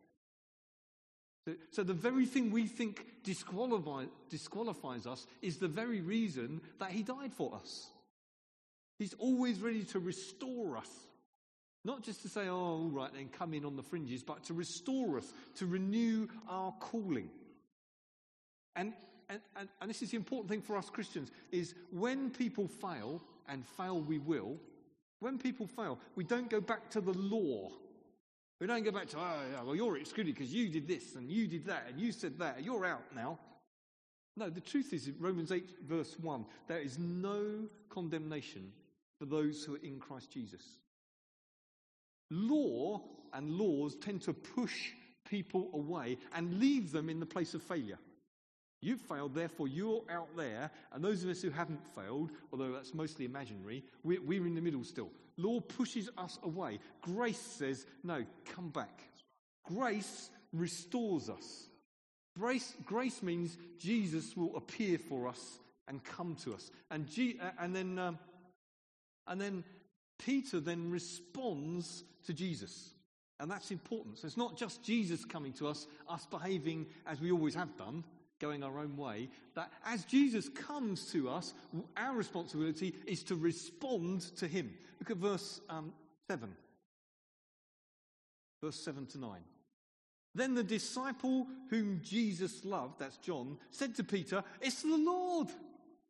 [1.44, 6.90] So, so the very thing we think disqualify, disqualifies us is the very reason that
[6.90, 7.88] he died for us.
[8.98, 10.90] He's always ready to restore us.
[11.88, 14.52] Not just to say, oh, all right, then come in on the fringes, but to
[14.52, 17.30] restore us, to renew our calling.
[18.76, 18.92] And
[19.30, 23.22] and, and, and this is the important thing for us Christians, is when people fail,
[23.48, 24.58] and fail we will,
[25.20, 27.70] when people fail, we don't go back to the law.
[28.60, 31.30] We don't go back to, oh, yeah, well, you're excluded because you did this and
[31.30, 32.62] you did that and you said that.
[32.62, 33.38] You're out now.
[34.36, 38.72] No, the truth is, in Romans 8, verse 1, there is no condemnation
[39.18, 40.62] for those who are in Christ Jesus.
[42.30, 44.90] Law and laws tend to push
[45.28, 47.98] people away and leave them in the place of failure.
[48.80, 52.94] You've failed, therefore you're out there, and those of us who haven't failed, although that's
[52.94, 55.10] mostly imaginary, we're, we're in the middle still.
[55.36, 56.78] Law pushes us away.
[57.00, 59.02] Grace says, no, come back.
[59.64, 61.66] Grace restores us.
[62.38, 66.70] Grace, grace means Jesus will appear for us and come to us.
[66.90, 68.18] And, G, uh, and, then, um,
[69.26, 69.64] and then
[70.18, 72.90] Peter then responds to Jesus.
[73.40, 74.18] And that's important.
[74.18, 78.04] So it's not just Jesus coming to us, us behaving as we always have done
[78.40, 81.54] going our own way, that as Jesus comes to us,
[81.96, 84.72] our responsibility is to respond to him.
[85.00, 85.92] Look at verse um,
[86.28, 86.48] 7.
[88.62, 89.40] Verse 7 to 9.
[90.34, 95.48] Then the disciple whom Jesus loved, that's John, said to Peter, It's the Lord.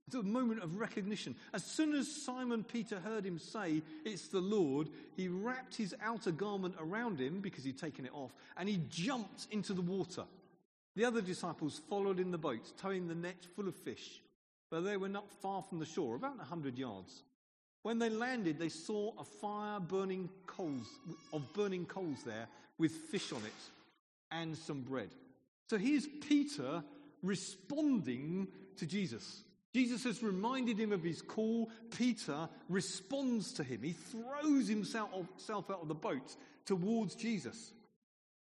[0.09, 1.37] It's a moment of recognition.
[1.53, 6.31] As soon as Simon Peter heard him say, It's the Lord, he wrapped his outer
[6.31, 10.25] garment around him because he'd taken it off, and he jumped into the water.
[10.97, 14.23] The other disciples followed in the boat, towing the net full of fish,
[14.71, 17.23] but they were not far from the shore, about a hundred yards.
[17.83, 20.89] When they landed, they saw a fire burning coals
[21.35, 25.11] of burning coals there with fish on it and some bread.
[25.69, 26.83] So here's Peter
[27.23, 29.43] responding to Jesus.
[29.75, 31.71] Jesus has reminded him of his call.
[31.97, 33.83] Peter responds to him.
[33.83, 35.13] He throws himself
[35.71, 37.73] out of the boat towards Jesus.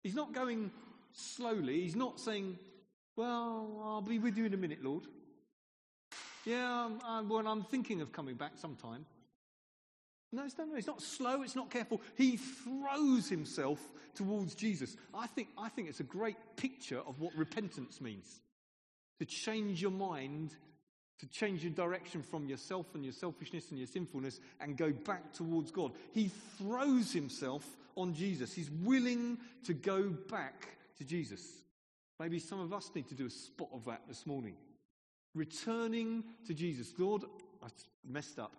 [0.02, 0.70] He's not going
[1.12, 1.82] slowly.
[1.82, 2.58] He's not saying,
[3.16, 5.04] Well, I'll be with you in a minute, Lord.
[6.44, 9.06] Yeah, I'm, I'm, well, I'm thinking of coming back sometime.
[10.32, 12.00] No, it's, no, no, it's not slow, it's not careful.
[12.16, 13.78] He throws himself
[14.14, 14.96] towards Jesus.
[15.14, 18.40] I think, I think it's a great picture of what repentance means
[19.18, 20.56] to change your mind,
[21.22, 25.32] to change your direction from yourself and your selfishness and your sinfulness and go back
[25.32, 25.92] towards God.
[26.12, 28.52] He throws himself on Jesus.
[28.52, 30.66] He's willing to go back
[30.98, 31.62] to Jesus.
[32.18, 34.54] Maybe some of us need to do a spot of that this morning.
[35.32, 36.92] Returning to Jesus.
[36.98, 37.22] Lord,
[37.62, 37.68] I
[38.04, 38.56] messed up,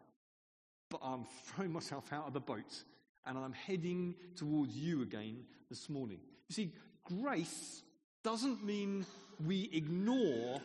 [0.89, 2.81] but I'm throwing myself out of the boat
[3.25, 6.19] and I'm heading towards you again this morning.
[6.47, 6.71] You see,
[7.03, 7.83] grace
[8.23, 9.05] doesn't mean
[9.45, 10.61] we ignore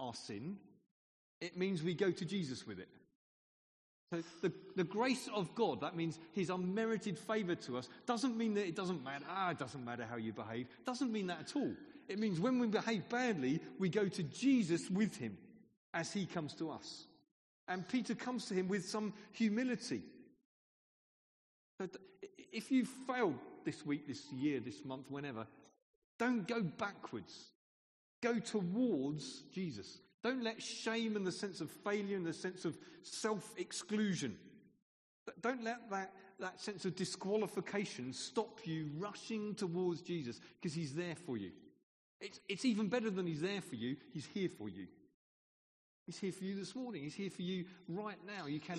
[0.00, 0.56] our sin,
[1.42, 2.88] it means we go to Jesus with it.
[4.12, 8.54] So the, the grace of God, that means his unmerited favor to us, doesn't mean
[8.54, 10.68] that it doesn't matter, ah, it doesn't matter how you behave.
[10.86, 11.72] Doesn't mean that at all.
[12.08, 15.36] It means when we behave badly, we go to Jesus with him
[15.92, 17.06] as he comes to us.
[17.66, 20.02] And Peter comes to him with some humility.
[22.52, 25.46] If you failed this week, this year, this month, whenever,
[26.18, 27.50] don't go backwards.
[28.22, 29.98] Go towards Jesus.
[30.22, 34.36] Don't let shame and the sense of failure and the sense of self exclusion,
[35.40, 41.14] don't let that, that sense of disqualification stop you rushing towards Jesus because he's there
[41.14, 41.50] for you.
[42.20, 44.86] It's, it's even better than he's there for you, he's here for you.
[46.06, 47.02] He's here for you this morning.
[47.02, 48.46] He's here for you right now.
[48.46, 48.78] You can,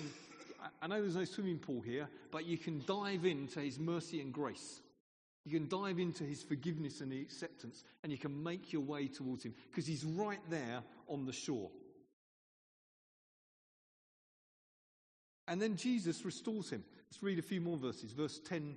[0.82, 4.32] I know there's no swimming pool here, but you can dive into his mercy and
[4.32, 4.80] grace.
[5.44, 9.08] You can dive into his forgiveness and the acceptance, and you can make your way
[9.08, 11.70] towards him because he's right there on the shore.
[15.46, 16.82] And then Jesus restores him.
[17.10, 18.76] Let's read a few more verses, verse 10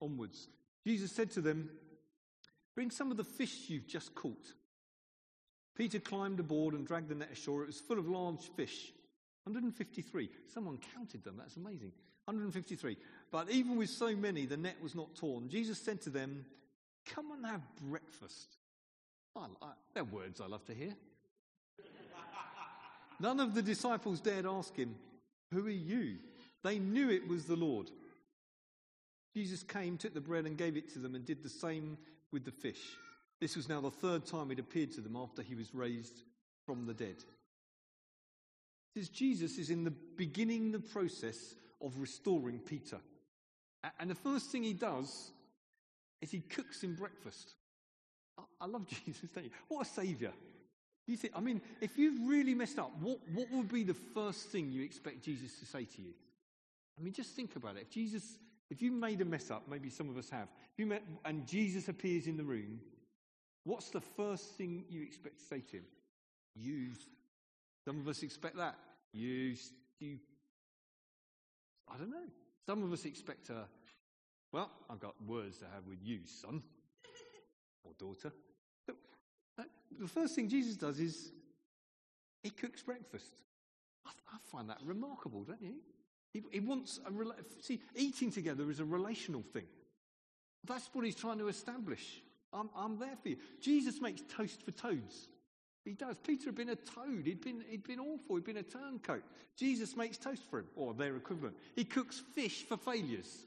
[0.00, 0.48] onwards.
[0.86, 1.68] Jesus said to them,
[2.76, 4.52] Bring some of the fish you've just caught.
[5.76, 7.62] Peter climbed aboard and dragged the net ashore.
[7.62, 8.92] It was full of large fish
[9.44, 10.30] 153.
[10.52, 11.36] Someone counted them.
[11.36, 11.92] That's amazing.
[12.24, 12.96] 153.
[13.34, 15.48] But even with so many, the net was not torn.
[15.48, 16.44] Jesus said to them,
[17.12, 18.46] Come and have breakfast.
[19.34, 20.94] I, I, they're words I love to hear.
[23.20, 24.94] None of the disciples dared ask him,
[25.50, 26.18] Who are you?
[26.62, 27.90] They knew it was the Lord.
[29.34, 31.98] Jesus came, took the bread, and gave it to them, and did the same
[32.30, 32.82] with the fish.
[33.40, 36.22] This was now the third time it appeared to them after he was raised
[36.66, 37.16] from the dead.
[38.96, 43.00] Says Jesus is in the beginning the process of restoring Peter.
[43.98, 45.30] And the first thing he does
[46.22, 47.50] is he cooks him breakfast.
[48.60, 49.50] I love Jesus, don't you?
[49.68, 50.32] What a saviour.
[51.06, 54.48] You think, I mean, if you've really messed up, what, what would be the first
[54.48, 56.12] thing you expect Jesus to say to you?
[56.98, 57.82] I mean, just think about it.
[57.82, 58.38] If Jesus,
[58.70, 61.88] if you made a mess up, maybe some of us have, you met, and Jesus
[61.88, 62.80] appears in the room,
[63.64, 65.84] what's the first thing you expect to say to him?
[66.54, 66.90] You.
[67.84, 68.76] Some of us expect that.
[69.12, 69.56] You,
[70.00, 70.18] you.
[71.92, 72.30] I don't know.
[72.66, 73.64] Some of us expect a,
[74.52, 76.62] well, I've got words to have with you, son
[77.84, 78.32] or daughter.
[80.00, 81.30] The first thing Jesus does is
[82.42, 83.42] he cooks breakfast.
[84.06, 85.76] I, I find that remarkable, don't you?
[86.32, 87.10] He, he wants a
[87.62, 89.66] see eating together is a relational thing.
[90.64, 92.22] That's what he's trying to establish.
[92.52, 93.36] I'm, I'm there for you.
[93.60, 95.28] Jesus makes toast for toads.
[95.84, 96.16] He does.
[96.26, 97.26] Peter had been a toad.
[97.26, 98.36] He'd been, he'd been awful.
[98.36, 99.22] He'd been a turncoat.
[99.56, 101.56] Jesus makes toast for him, or their equivalent.
[101.76, 103.46] He cooks fish for failures.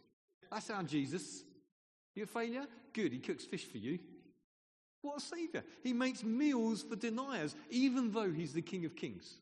[0.51, 1.43] That's our Jesus.
[2.15, 2.65] You a failure?
[2.93, 3.11] Good.
[3.11, 3.99] He cooks fish for you.
[5.01, 5.63] What a saviour.
[5.83, 9.35] He makes meals for deniers, even though he's the King of Kings.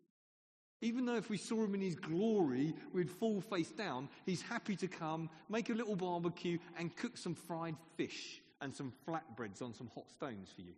[0.81, 4.75] Even though if we saw him in his glory, we'd fall face down, he's happy
[4.75, 9.73] to come, make a little barbecue, and cook some fried fish and some flatbreads on
[9.73, 10.73] some hot stones for you.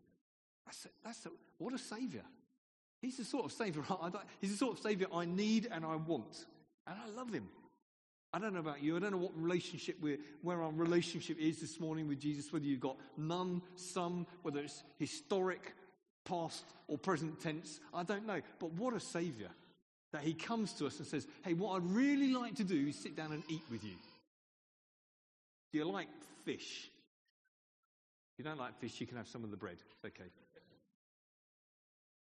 [0.67, 2.23] That's, a, that's a, what a saviour.
[3.01, 3.86] He's the sort of saviour
[4.41, 6.45] he's the sort of saviour I need and I want.
[6.86, 7.47] And I love him.
[8.34, 8.95] I don't know about you.
[8.97, 12.65] I don't know what relationship we're, where our relationship is this morning with Jesus, whether
[12.65, 15.73] you've got none, some, whether it's historic,
[16.25, 17.80] past, or present tense.
[17.93, 18.41] I don't know.
[18.60, 19.49] But what a saviour
[20.12, 22.97] that he comes to us and says, Hey, what I'd really like to do is
[22.97, 23.95] sit down and eat with you.
[25.71, 26.10] Do you like
[26.43, 26.89] fish?
[28.34, 29.77] If you don't like fish, you can have some of the bread.
[30.06, 30.30] Okay.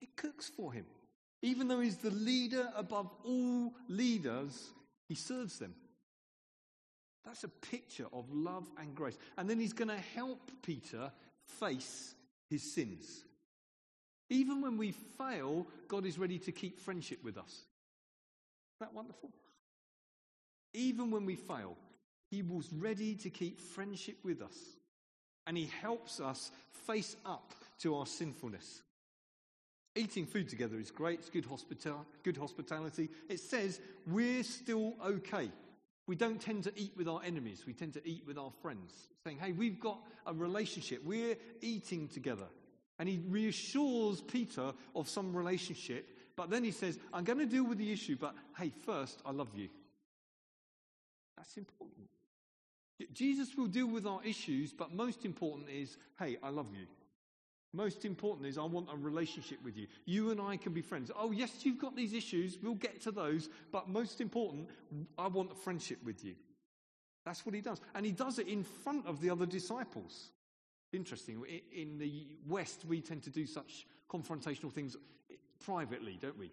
[0.05, 0.85] It cooks for him.
[1.41, 4.71] Even though he's the leader above all leaders,
[5.09, 5.75] he serves them.
[7.25, 9.17] That's a picture of love and grace.
[9.39, 11.11] And then he's going to help Peter
[11.59, 12.15] face
[12.51, 13.25] his sins.
[14.29, 17.49] Even when we fail, God is ready to keep friendship with us.
[17.49, 19.31] Isn't that wonderful?
[20.75, 21.79] Even when we fail,
[22.31, 24.59] he was ready to keep friendship with us.
[25.47, 26.51] And he helps us
[26.87, 28.83] face up to our sinfulness.
[29.97, 31.21] Eating food together is great.
[31.21, 33.11] It's good, hospital- good hospitality.
[33.29, 35.51] It says we're still okay.
[36.07, 37.65] We don't tend to eat with our enemies.
[37.67, 38.93] We tend to eat with our friends,
[39.25, 41.03] saying, hey, we've got a relationship.
[41.05, 42.47] We're eating together.
[42.99, 47.65] And he reassures Peter of some relationship, but then he says, I'm going to deal
[47.65, 49.69] with the issue, but hey, first, I love you.
[51.37, 52.09] That's important.
[53.13, 56.87] Jesus will deal with our issues, but most important is, hey, I love you.
[57.75, 59.89] Most important is, I want a relationship with you.
[60.05, 61.11] You and I can be friends.
[61.19, 62.57] Oh, yes, you've got these issues.
[62.63, 63.49] We'll get to those.
[63.73, 64.69] But most important,
[65.19, 66.37] I want a friendship with you.
[67.25, 67.81] That's what he does.
[67.97, 70.31] And he does it in front of the other disciples.
[70.93, 71.43] Interesting.
[71.75, 74.97] In the West, we tend to do such confrontational things
[75.59, 76.53] privately, don't we?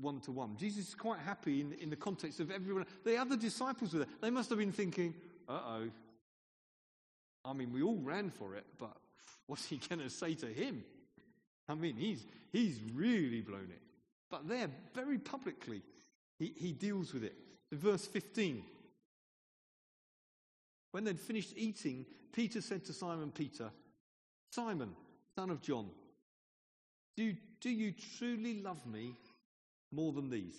[0.00, 0.56] One to one.
[0.56, 2.84] Jesus is quite happy in, in the context of everyone.
[3.04, 4.08] The other disciples were there.
[4.20, 5.14] They must have been thinking,
[5.48, 5.88] uh oh.
[7.44, 8.96] I mean, we all ran for it, but
[9.46, 10.84] What's he going to say to him?
[11.68, 13.82] I mean, he's, he's really blown it.
[14.30, 15.82] But there, very publicly,
[16.38, 17.34] he, he deals with it.
[17.72, 18.62] In verse 15,
[20.92, 23.70] when they'd finished eating, Peter said to Simon Peter,
[24.50, 24.90] Simon,
[25.34, 25.88] son of John,
[27.16, 29.14] do, do you truly love me
[29.92, 30.54] more than these?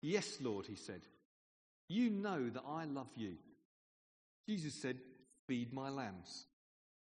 [0.00, 1.02] Yes, Lord, he said.
[1.88, 3.34] You know that I love you.
[4.48, 4.98] Jesus said,
[5.46, 6.46] Feed my lambs.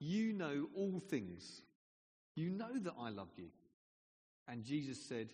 [0.00, 1.62] you know all things.
[2.34, 3.48] You know that I love you.
[4.48, 5.28] And Jesus said,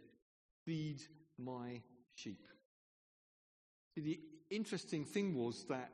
[0.64, 1.00] Feed
[1.38, 1.80] my
[2.14, 2.42] sheep.
[3.94, 5.90] See, the interesting thing was that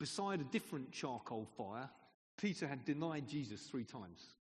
[0.00, 1.88] beside a different charcoal fire,
[2.38, 4.34] Peter had denied Jesus three times.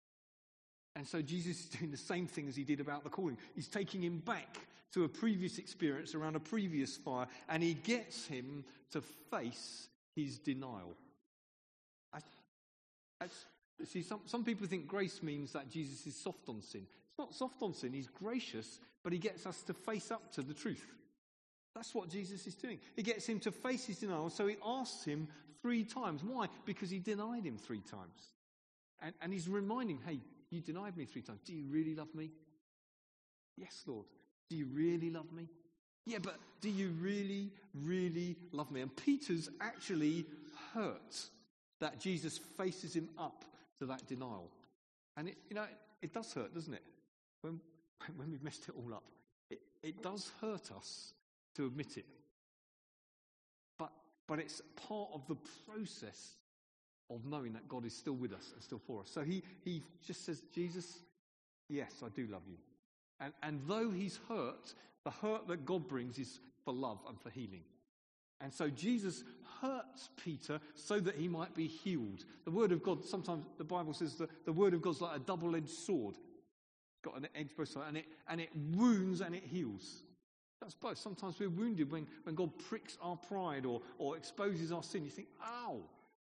[0.96, 3.36] And so Jesus is doing the same thing as he did about the calling.
[3.54, 4.58] He's taking him back
[4.92, 10.38] to a previous experience around a previous fire, and he gets him to face his
[10.38, 10.94] denial.
[13.20, 13.26] I,
[13.84, 16.82] see, some, some people think grace means that Jesus is soft on sin.
[16.82, 20.42] It's not soft on sin, he's gracious, but he gets us to face up to
[20.42, 20.84] the truth.
[21.74, 22.78] That's what Jesus is doing.
[22.96, 25.28] He gets him to face his denial, so he asks him
[25.62, 26.22] three times.
[26.24, 26.46] Why?
[26.64, 28.34] Because he denied him three times.
[29.00, 30.18] And, and he's reminding, hey,
[30.50, 31.40] you denied me three times.
[31.44, 32.30] Do you really love me?
[33.56, 34.06] Yes, Lord.
[34.48, 35.48] Do you really love me?
[36.06, 38.80] Yeah, but do you really, really love me?
[38.80, 40.26] And Peter's actually
[40.74, 41.28] hurt
[41.80, 43.44] that Jesus faces him up
[43.78, 44.50] to that denial.
[45.16, 45.64] And it, you know,
[46.02, 46.82] it, does hurt, doesn't it?
[47.40, 47.60] When,
[48.16, 49.04] when we've messed it all up.
[49.50, 51.12] It, it does hurt us
[51.56, 52.06] to admit it.
[53.78, 53.92] But,
[54.28, 56.36] but it's part of the process
[57.10, 59.10] of knowing that God is still with us and still for us.
[59.12, 60.98] So he, he just says, Jesus,
[61.68, 62.56] yes, I do love you.
[63.18, 67.30] And, and though he's hurt, the hurt that God brings is for love and for
[67.30, 67.62] healing.
[68.40, 69.24] And so Jesus
[69.60, 72.24] hurts Peter so that he might be healed.
[72.44, 75.20] The word of God, sometimes the Bible says that the word of God's like a
[75.20, 76.16] double edged sword.
[77.02, 80.02] Got an edge both sides, and it, and it wounds and it heals.
[80.60, 80.98] That's both.
[80.98, 85.04] Sometimes we're wounded when, when God pricks our pride or, or exposes our sin.
[85.04, 85.78] You think, ow,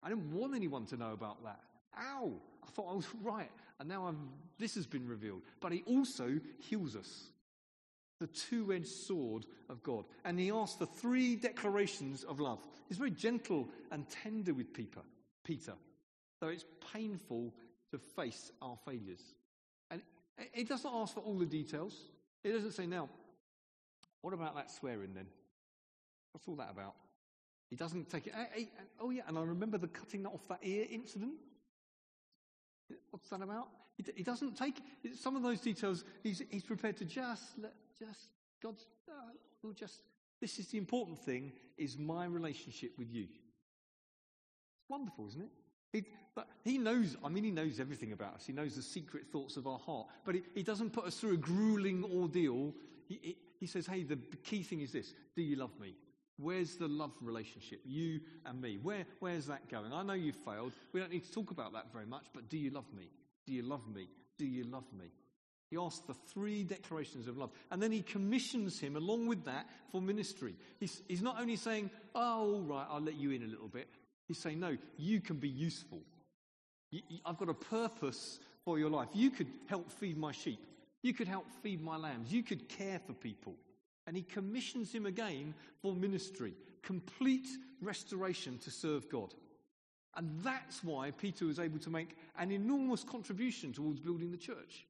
[0.02, 1.60] I didn't want anyone to know about that.
[1.96, 3.50] Ow, I thought I was right.
[3.78, 5.42] And now I'm, this has been revealed.
[5.60, 7.30] But he also heals us.
[8.20, 10.04] The two edged sword of God.
[10.24, 12.60] And he asks for three declarations of love.
[12.88, 15.00] He's very gentle and tender with Peter.
[15.44, 15.74] Peter.
[16.40, 17.52] Though it's painful
[17.90, 19.20] to face our failures.
[19.90, 20.00] And
[20.52, 21.94] he does not ask for all the details.
[22.42, 23.08] He doesn't say, now,
[24.20, 25.26] what about that swearing then?
[26.32, 26.94] What's all that about?
[27.70, 28.34] He doesn't take it.
[28.34, 28.68] Hey, hey,
[29.00, 31.34] oh, yeah, and I remember the cutting off that ear incident.
[33.10, 33.68] What's that about?
[33.96, 34.82] He, doesn't take
[35.14, 36.04] some of those details.
[36.22, 38.28] He's, he's prepared to just, let, just,
[38.60, 38.74] God.
[39.08, 39.12] uh,
[39.62, 40.00] will just,
[40.40, 43.22] this is the important thing, is my relationship with you.
[43.22, 45.50] It's wonderful, isn't it?
[45.92, 46.04] He,
[46.34, 48.46] but he knows, I mean, he knows everything about us.
[48.46, 50.08] He knows the secret thoughts of our heart.
[50.24, 52.74] But he, he doesn't put us through a grueling ordeal.
[53.06, 55.94] He, he, he says, hey, the key thing is this do you love me?
[56.36, 58.80] Where's the love relationship, you and me?
[58.82, 59.92] Where, where's that going?
[59.92, 60.72] I know you've failed.
[60.92, 63.08] We don't need to talk about that very much, but do you love me?
[63.46, 64.08] Do you love me?
[64.38, 65.06] Do you love me?
[65.70, 67.50] He asks for three declarations of love.
[67.70, 70.54] And then he commissions him along with that for ministry.
[70.78, 73.88] He's, he's not only saying, oh, all right, I'll let you in a little bit.
[74.28, 76.00] He's saying, no, you can be useful.
[76.90, 79.08] You, you, I've got a purpose for your life.
[79.14, 80.64] You could help feed my sheep.
[81.02, 82.32] You could help feed my lambs.
[82.32, 83.54] You could care for people.
[84.06, 87.48] And he commissions him again for ministry, complete
[87.80, 89.34] restoration to serve God.
[90.16, 94.86] And that's why Peter was able to make an enormous contribution towards building the church.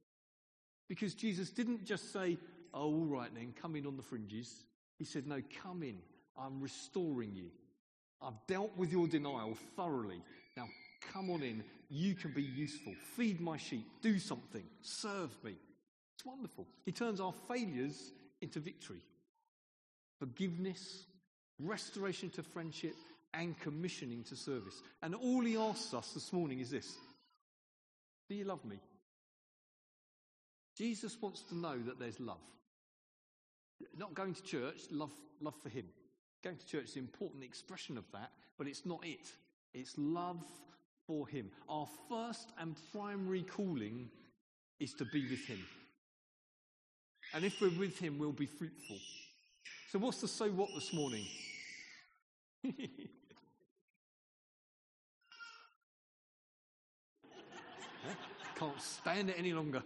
[0.88, 2.37] Because Jesus didn't just say,
[2.74, 4.52] Oh, all right then, come in on the fringes.
[4.98, 5.98] He said, No, come in.
[6.37, 7.50] I'm restoring you.
[8.20, 10.20] I've dealt with your denial thoroughly.
[10.56, 10.68] Now,
[11.12, 11.62] come on in.
[11.88, 12.94] You can be useful.
[13.16, 13.87] Feed my sheep.
[14.02, 14.64] Do something.
[14.80, 15.54] Serve me.
[16.14, 16.66] It's wonderful.
[16.84, 19.02] He turns our failures into victory.
[20.18, 21.06] Forgiveness,
[21.58, 22.96] restoration to friendship,
[23.38, 24.82] and commissioning to service.
[25.02, 26.94] And all he asks us this morning is this
[28.28, 28.78] Do you love me?
[30.76, 32.42] Jesus wants to know that there's love.
[33.96, 35.84] Not going to church, love, love for him.
[36.42, 39.30] Going to church is an important expression of that, but it's not it.
[39.72, 40.44] It's love
[41.06, 41.50] for him.
[41.68, 44.08] Our first and primary calling
[44.80, 45.60] is to be with him.
[47.34, 48.98] And if we're with him, we'll be fruitful.
[49.90, 51.24] So, what's the so what this morning?
[58.56, 59.82] Can't stand it any longer.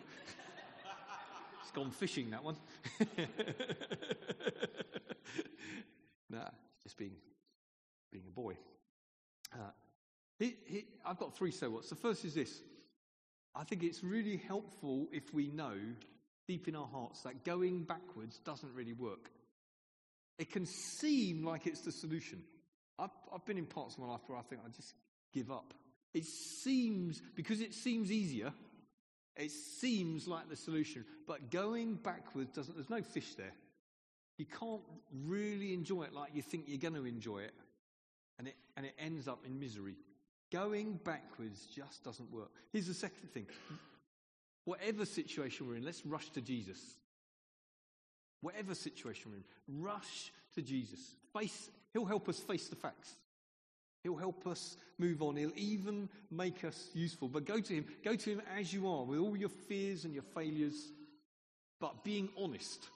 [1.62, 2.56] it's gone fishing, that one.
[6.30, 6.48] nah,
[6.82, 7.12] just being,
[8.12, 8.56] being a boy.
[9.52, 9.70] Uh,
[10.38, 11.88] he, he, I've got three so whats.
[11.88, 12.60] The first is this
[13.54, 15.74] I think it's really helpful if we know
[16.46, 19.30] deep in our hearts that going backwards doesn't really work.
[20.38, 22.42] It can seem like it's the solution.
[22.98, 24.94] I've, I've been in parts of my life where I think I just
[25.32, 25.74] give up.
[26.14, 28.52] It seems, because it seems easier,
[29.36, 31.04] it seems like the solution.
[31.26, 33.52] But going backwards doesn't, there's no fish there.
[34.36, 34.82] You can't
[35.26, 37.54] really enjoy it like you think you're going to enjoy it.
[38.38, 39.96] And it, and it ends up in misery.
[40.52, 42.50] Going backwards just doesn't work.
[42.72, 43.46] Here's the second thing
[44.64, 46.78] Whatever situation we're in, let's rush to Jesus.
[48.40, 51.00] Whatever situation we're in, rush to Jesus.
[51.32, 53.16] Face, he'll help us face the facts.
[54.02, 55.36] He'll help us move on.
[55.36, 57.28] He'll even make us useful.
[57.28, 57.86] But go to Him.
[58.04, 60.92] Go to Him as you are, with all your fears and your failures,
[61.80, 62.88] but being honest.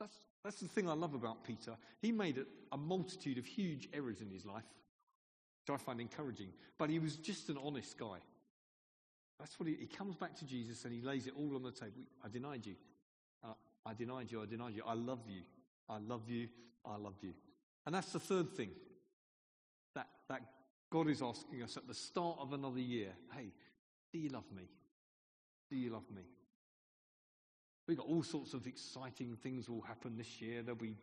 [0.00, 1.72] That's, that's the thing I love about Peter.
[2.00, 4.64] He made a, a multitude of huge errors in his life,
[5.66, 6.48] which I find encouraging.
[6.78, 8.18] But he was just an honest guy.
[9.38, 11.72] That's what he, he comes back to Jesus and he lays it all on the
[11.72, 12.02] table.
[12.24, 12.74] I denied you.
[13.42, 13.54] Uh,
[13.84, 14.42] I denied you.
[14.42, 14.82] I denied you.
[14.86, 15.42] I love you.
[15.88, 16.48] I love you.
[16.84, 17.32] I love you.
[17.86, 18.70] And that's the third thing
[20.28, 20.42] that
[20.90, 23.12] God is asking us at the start of another year.
[23.34, 23.52] Hey,
[24.12, 24.68] do you love me?
[25.70, 26.22] Do you love me?
[27.86, 30.62] We've got all sorts of exciting things will happen this year.
[30.62, 30.96] There'll be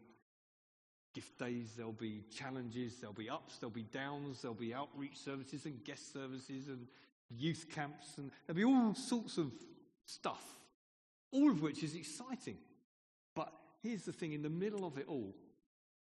[1.13, 5.65] gift days, there'll be challenges, there'll be ups, there'll be downs, there'll be outreach services
[5.65, 6.87] and guest services and
[7.29, 9.51] youth camps, and there'll be all sorts of
[10.05, 10.43] stuff,
[11.31, 12.57] all of which is exciting.
[13.35, 13.51] But
[13.83, 15.35] here's the thing in the middle of it all,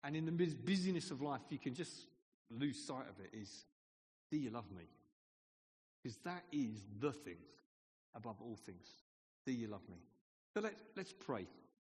[0.04, 2.06] and in the busyness of life, you can just
[2.50, 3.66] lose sight of it is
[4.32, 4.86] do you love me?
[6.02, 7.38] Because that is the thing
[8.16, 8.88] above all things.
[9.46, 9.98] Do you love me?
[10.54, 11.46] So let's, let's pray.